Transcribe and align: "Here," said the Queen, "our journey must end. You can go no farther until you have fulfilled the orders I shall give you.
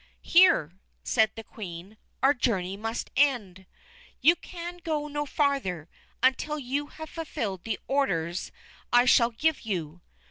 "Here," 0.23 0.71
said 1.03 1.29
the 1.35 1.43
Queen, 1.43 1.95
"our 2.23 2.33
journey 2.33 2.75
must 2.75 3.11
end. 3.15 3.67
You 4.19 4.35
can 4.35 4.77
go 4.77 5.07
no 5.07 5.27
farther 5.27 5.89
until 6.23 6.57
you 6.57 6.87
have 6.87 7.07
fulfilled 7.11 7.65
the 7.65 7.79
orders 7.87 8.51
I 8.91 9.05
shall 9.05 9.29
give 9.29 9.61
you. 9.61 10.01